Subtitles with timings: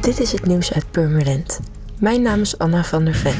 [0.00, 1.60] Dit is het nieuws uit Purmerend.
[1.98, 3.38] Mijn naam is Anna van der Ven.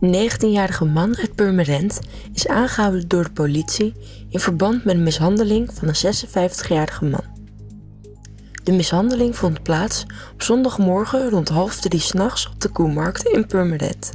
[0.00, 2.00] Een 19-jarige man uit Purmerend
[2.32, 3.94] is aangehouden door de politie
[4.28, 7.24] in verband met een mishandeling van een 56-jarige man.
[8.62, 14.12] De mishandeling vond plaats op zondagmorgen rond half drie s'nachts op de Koemarkt in Purmerend.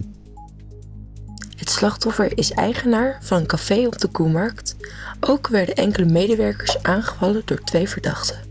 [1.57, 4.75] Het slachtoffer is eigenaar van een café op de Koemarkt.
[5.19, 8.46] Ook werden enkele medewerkers aangevallen door twee verdachten.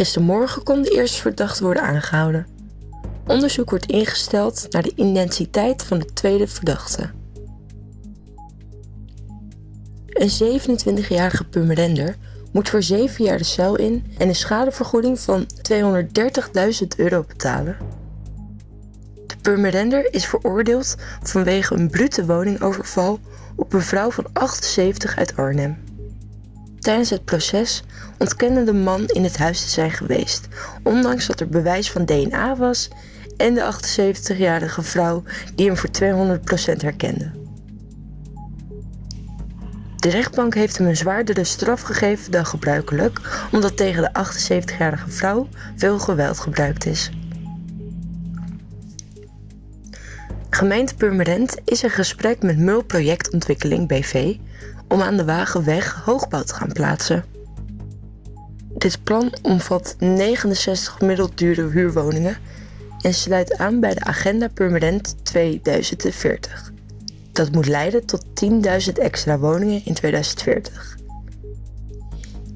[0.00, 2.46] Gistermorgen kon de eerste verdachte worden aangehouden.
[3.26, 7.10] Onderzoek wordt ingesteld naar de identiteit van de tweede verdachte.
[10.06, 12.16] Een 27-jarige Purmerender
[12.52, 17.76] moet voor 7 jaar de cel in en een schadevergoeding van 230.000 euro betalen.
[19.26, 23.18] De Purmerender is veroordeeld vanwege een brute woningoverval
[23.56, 25.89] op een vrouw van 78 uit Arnhem.
[26.80, 27.82] Tijdens het proces
[28.18, 30.48] ontkende de man in het huis te zijn geweest,
[30.82, 32.88] ondanks dat er bewijs van DNA was
[33.36, 35.22] en de 78-jarige vrouw
[35.54, 35.90] die hem voor
[36.76, 37.30] 200% herkende.
[39.96, 45.48] De rechtbank heeft hem een zwaardere straf gegeven dan gebruikelijk, omdat tegen de 78-jarige vrouw
[45.76, 47.10] veel geweld gebruikt is.
[50.60, 54.36] Gemeente Purmerend is in gesprek met Mul Projectontwikkeling BV
[54.88, 57.24] om aan de Wagenweg hoogbouw te gaan plaatsen.
[58.68, 62.36] Dit plan omvat 69 gemiddeld dure huurwoningen
[63.00, 66.72] en sluit aan bij de Agenda Permanent 2040.
[67.32, 70.98] Dat moet leiden tot 10.000 extra woningen in 2040.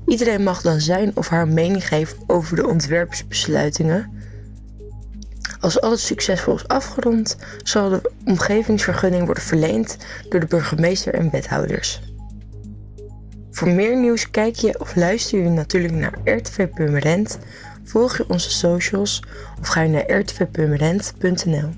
[0.07, 4.13] Iedereen mag dan zijn of haar mening geven over de ontwerpsbesluitingen.
[5.65, 9.97] Als alles succesvol is afgerond, zal de omgevingsvergunning worden verleend
[10.29, 12.01] door de burgemeester en wethouders.
[13.51, 17.39] Voor meer nieuws kijk je of luister je natuurlijk naar RTV Purmerend,
[17.85, 19.23] volg je onze socials
[19.61, 21.71] of ga je naar rtvpurmerend.nl.